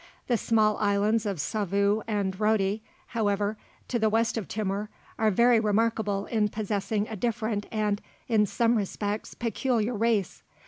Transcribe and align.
The 0.25 0.35
small 0.35 0.77
islands 0.77 1.27
of 1.27 1.39
Savu 1.39 2.01
and 2.07 2.33
Rotti, 2.39 2.81
however, 3.09 3.55
to 3.87 3.99
the 3.99 4.09
west 4.09 4.35
of 4.35 4.47
Timor, 4.47 4.89
are 5.19 5.29
very 5.29 5.59
remarkable 5.59 6.25
in 6.25 6.49
possessing 6.49 7.07
a 7.07 7.15
different 7.15 7.67
and, 7.71 8.01
in 8.27 8.47
some 8.47 8.75
respects, 8.77 9.35
peculiar 9.35 9.93
race. 9.93 10.41